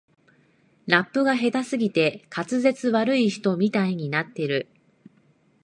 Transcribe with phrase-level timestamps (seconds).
[0.87, 4.67] ラップが下手すぎて滑舌悪い人みたいになってる